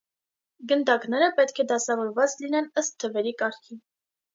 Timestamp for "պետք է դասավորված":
1.41-2.37